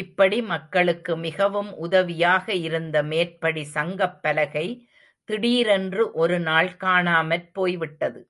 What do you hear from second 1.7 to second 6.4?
உதவியாக இருந்த மேற்படி சங்கப்பலகை திடீரென்று ஒரு